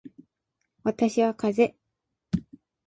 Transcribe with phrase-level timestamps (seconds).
[0.83, 1.75] 私はかぜ